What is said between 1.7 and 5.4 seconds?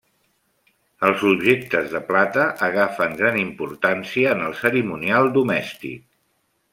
de plata agafen gran importància en el cerimonial